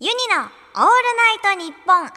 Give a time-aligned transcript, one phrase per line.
[0.00, 0.50] ユニのオール
[1.16, 2.10] ナイトニッポン愛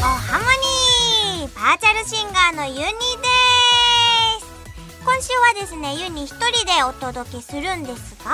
[0.00, 0.44] おハモ
[1.40, 2.86] ニーバーチャルシンガーのユニで
[4.38, 4.46] す。
[5.04, 8.30] 今週はですねユニ一人でお届けするんですが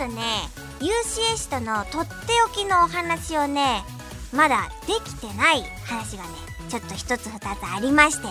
[0.00, 0.48] とね
[0.80, 3.84] UCS とのとっておきのお話をね
[4.32, 6.30] まだできてない話がね
[6.70, 7.42] ちょっと一つ二つ
[7.76, 8.28] ありまして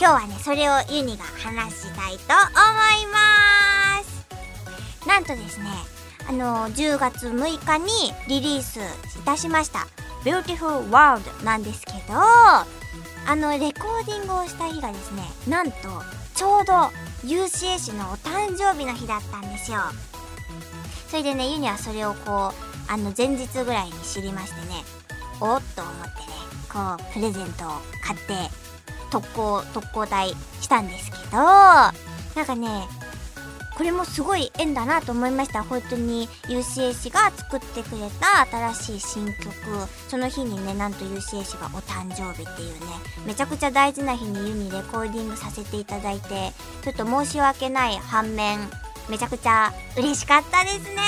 [0.00, 5.06] 今日はねそれをユニが話したいと思います。
[5.06, 5.66] なんとですね
[6.28, 9.86] あの10月6日にリリースいたしました
[10.24, 12.66] Beautiful World なんですけどあ
[13.36, 15.76] のレコーディングをした日がですねなんと
[16.34, 16.72] ちょうど
[17.24, 19.78] UCS のお誕生日の日だったんですよ。
[21.12, 22.54] それでねユニはそれをこ
[22.88, 24.82] うあの前日ぐらいに知りましてね
[25.42, 26.26] おっと思ってね
[26.72, 27.68] こうプレゼントを
[28.02, 28.32] 買って
[29.10, 30.30] 特攻特攻隊
[30.62, 31.92] したんですけどなん
[32.46, 32.88] かね
[33.76, 35.62] これもすごい縁だなと思いました。
[35.62, 39.52] 本当に UCS が作ってくれた新しい新曲。
[40.08, 42.86] その日にねなんと UCS がお誕生日っていうね
[43.26, 48.58] めちゃくちゃ大事な日にユニレコーディングさせていただいてちょっと申し訳ない反面
[49.08, 51.02] めちゃくちゃ嬉しかったですね。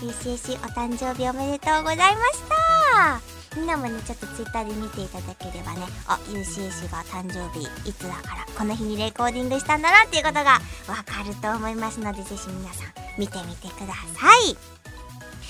[0.00, 3.20] UCS お誕生日おめでとうございました。
[3.56, 5.80] みんなもねちょっと Twitter で見ていただければね。
[6.06, 14.56] あ UCS が誕生日いつだからこの日にレコーディングしたんだなっていうことがわかると思いますのでぜひ皆さん見てみてください。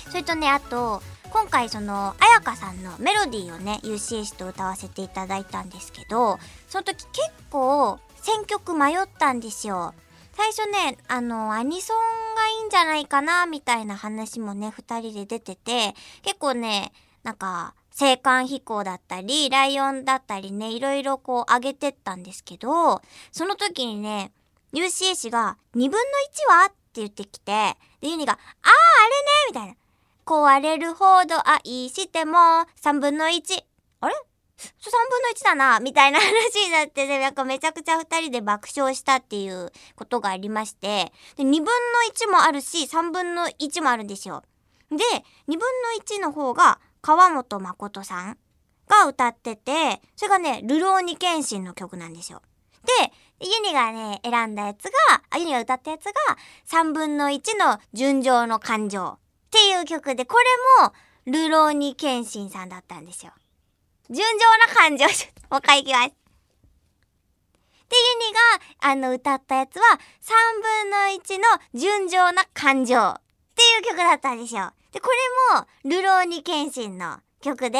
[0.08, 9.94] それとねあと今回その彩香さんのメロディーをね UCS と歌わせていただいたんですけどその時結構選曲迷ったんですよ。
[10.40, 24.32] 最初ねあのアニソンがいいんじゃないかなみたいな話もね2人で出てて結構ねなんか青函飛行だったりライオンだったりねいろいろこう上げてったんですけどその時にね
[24.72, 25.92] UCS が2分の1
[26.62, 29.74] はって言ってきてでユニが「あああれね」みたいな。
[30.24, 32.38] 壊れるほど愛しても
[32.80, 33.62] 3分の1
[34.00, 34.14] あれ
[34.60, 41.64] 3分の1だなみたいな話になってでなんかめちゃくちゃ2人で爆笑したっていうことがありましてで2分の
[42.12, 44.42] 1もあるし3分の1もあるんですよ。
[44.90, 44.96] で
[45.48, 45.66] 2分の
[46.04, 48.38] 1の方が川本誠さん
[48.88, 52.42] が歌っててそれがね「流浪に剣心」の曲なんですよ。
[52.82, 56.12] でユニがね選んだやつがあユニが歌ったやつが
[56.66, 60.44] 3分の1の「純情の感情」っていう曲でこれ
[60.84, 60.92] も
[61.26, 63.32] 「流浪に剣心」さんだったんですよ。
[64.10, 65.06] 純情な感情
[65.50, 66.08] もう一回いきます。
[66.08, 69.82] で、ユニが、あの、歌ったやつは、
[70.20, 71.44] 3分の1の
[71.74, 73.20] 純情な感情っ
[73.54, 74.72] ていう曲だったんですよ。
[74.92, 75.10] で、こ
[75.52, 77.78] れも、ルローニケンシンの曲で、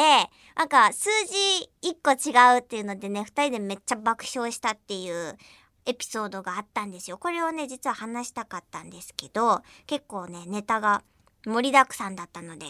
[0.55, 5.37] なんか、数字1個違うっていうのでね、2人でめっちゃ爆笑したっていう
[5.85, 7.17] エピソードがあったんですよ。
[7.17, 11.03] これをね、実は話したかったんですけど、結構ね、ネタが
[11.45, 12.67] 盛りだくさんだったので、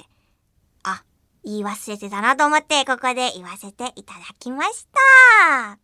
[1.43, 5.79] 言い忘れてたなと思って、ここで言わせていただきました。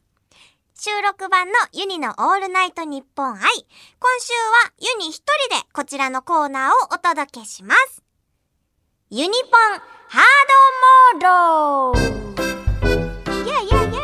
[0.80, 3.40] 収録版のユニのオールナイトニッポン愛。
[3.40, 3.50] 今
[4.20, 5.24] 週はユニ一人
[5.56, 8.04] でこちらのコーナーをお届けします。
[9.10, 9.52] ユニポン
[10.10, 10.24] ハー
[11.20, 13.98] ドモードイェイイェイイ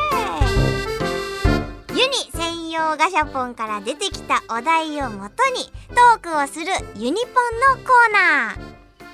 [1.93, 6.65] ェイユニ専用ガシャポンから出てきたお題をもとにトークをする
[6.95, 8.72] ユニポンのコーナー。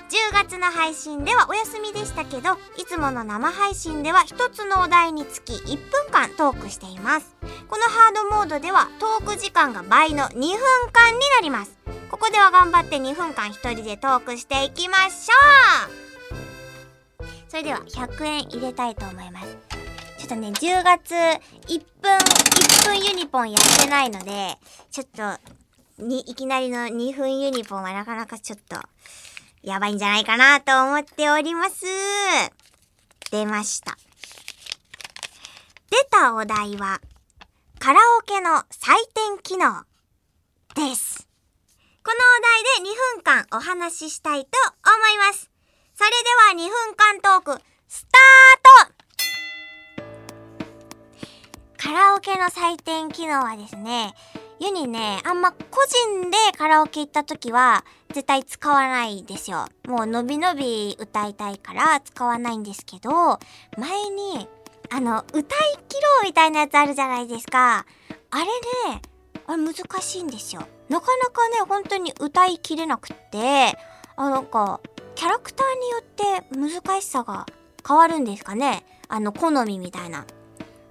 [0.09, 7.35] 10月の配信ではお休みでしたけどいつもの生配信では1つのお題につき1分間トークしています。
[7.67, 10.39] このハードモードではトーク時間が倍の2分
[10.91, 11.77] 間になります。
[12.09, 17.25] ここでは頑張って2分間1人でトークしていきましょう。
[17.47, 19.57] それでは100円入れたいと思います。
[20.17, 24.57] ちょっとね10月1分1分ユニポンやってないので
[24.89, 28.77] ちょっとにいきなりの2分ユニポンはなかなかちょっと
[29.61, 31.85] やばいんじゃないかなと思っております。
[33.31, 33.97] 出ました。
[35.89, 37.01] 出たお題は、
[37.79, 39.83] カラオケの採点機能
[40.75, 41.27] です。
[42.03, 44.50] このお題で2分間お話ししたいと
[44.85, 45.50] 思います。
[45.95, 48.94] それでは2分間トーク、スタート
[51.77, 54.13] カラオケの採点機能はですね、
[54.59, 59.67] ユニね、あんま個人でカラオケ行った時は絶対使わないですよ。
[59.88, 63.39] もうのびのび歌いたいから使わないんですけど、
[63.77, 64.47] 前に、
[64.89, 65.45] あの、歌い
[65.88, 67.85] 切ろうみたいなやつあるじゃないですか。
[68.31, 68.45] あれ
[68.91, 69.01] ね、
[69.47, 70.63] あれ難しいんですよ。
[70.89, 73.77] なかなかね、本当に歌い切れなくって、
[74.17, 74.81] あ、なんか、
[75.19, 77.45] キャラクターによって難しさが
[77.85, 80.25] 変わるんですかねあの好みみたいな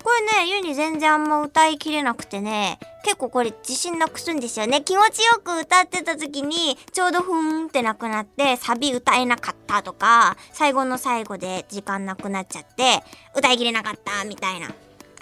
[0.03, 2.79] これねユニ全然あんま歌いきれなくてね
[3.09, 4.83] 結構これ自信なくすんですよね。
[4.83, 13.03] 気持ちよく歌ってた時にちょうどふーんってなくなってサビ歌えなかったとか最後の最後で時間なくなっちゃって
[13.35, 14.69] 歌いきれなかったみたいな。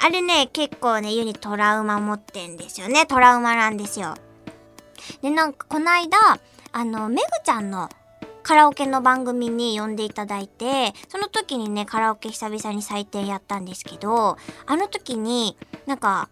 [0.00, 3.06] あれね結構ねユニトラウマ持ってんですよね。
[3.06, 4.15] トラウマなんですよ。
[5.23, 6.19] でなんかこないだ
[6.73, 7.88] あのめぐちゃんの
[8.43, 14.37] カラオケの番組に呼んでいただいて、その時にね、カラオケ久々に採点やったんですけど、
[14.67, 15.56] あの時に、
[15.87, 16.29] なんか、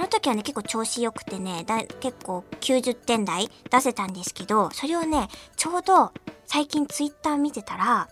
[0.00, 6.12] あの時はね、結構調子良くてね、だ結構90点台出せたんですけど、それをね、ちょうど
[6.46, 8.08] 最近ツイッター見てたら、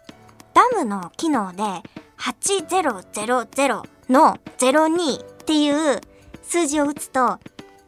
[0.52, 1.62] ダムの機能で
[2.18, 6.02] 8000の02っていう
[6.42, 7.38] 数字を打つと、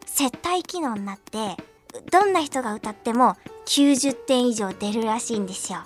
[0.07, 1.59] 接待機能になって、
[2.11, 3.37] どんな人が歌っても
[3.67, 5.81] 90点以上出るらしいんですよ。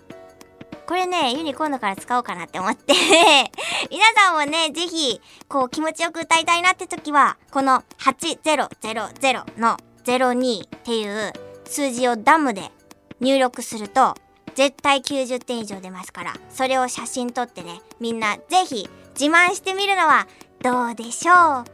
[0.86, 2.92] これね、ユニ今度から使おうかなって思って。
[3.90, 8.56] 皆さんもね、ぜひ、こう気持ちよく歌いたいなって時は、この8000
[9.58, 11.32] の02っていう
[11.64, 12.70] 数字をダムで
[13.20, 14.14] 入力すると、
[14.54, 18.88] 絶対90点以上出ますから、それを写真撮ってね、みんなぜひ
[19.18, 20.26] 自慢してみるのは
[20.62, 21.64] どうでしょうか？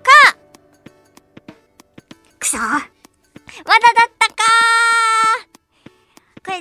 [2.38, 2.58] くそ。
[2.58, 2.82] まだ
[3.96, 4.09] だ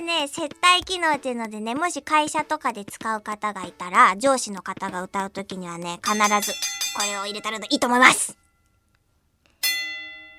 [0.00, 6.52] れね、接待機能っていうのでね、もし会社とかで使う方がいたら、上司の方が歌う時にはね、必ず、
[6.96, 8.36] これを入れたらいいと思います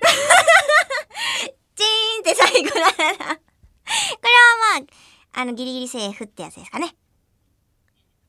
[1.75, 3.37] チーンって最後だなこれは
[4.79, 4.85] ま
[5.35, 6.95] あ、あの、ギリギリセーフってやつですかね。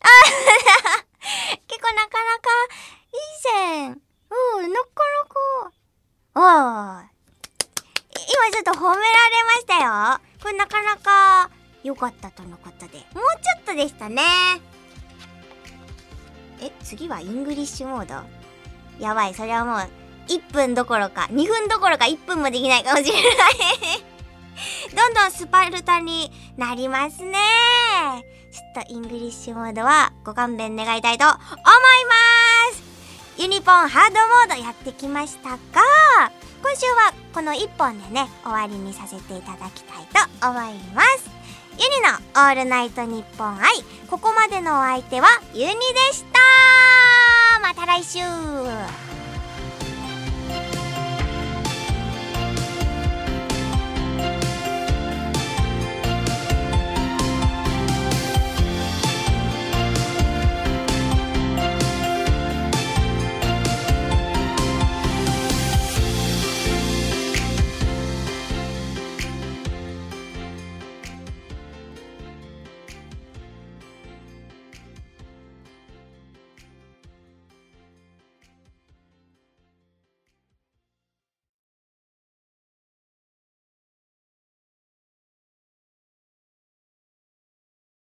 [0.00, 0.06] あ
[1.66, 2.50] 結構なかなか、
[3.12, 4.02] いい線。
[4.30, 4.88] うん、なか
[6.34, 6.52] なか。
[7.04, 7.12] おー。
[8.14, 9.74] 今ちょっと褒められました
[10.18, 10.20] よ。
[10.42, 10.66] これな
[11.02, 11.50] か
[11.82, 12.98] 良かったとのことで。
[13.14, 14.22] もうちょっとでしたね。
[16.60, 18.22] え、次はイングリッシュモード？
[18.98, 19.76] やばい、それはもう
[20.28, 23.22] 1分どころか、2分どころか1分もできないかもしれない
[24.94, 27.38] どんどんスパルタになりますね。
[28.52, 31.44] ちょっとイングリッシュモードはご勘弁願いたいと思いま
[32.74, 32.82] す
[33.38, 35.58] ユニポンハードモードやってきましたが、
[36.62, 40.06] 今週はこの1本でね、終わりにさせていただきたい
[40.40, 41.30] と思います。
[41.72, 43.82] ユニのオールナイトニッポン愛。
[44.08, 45.72] ここまでのお相手はユニで
[46.12, 49.11] したまた来週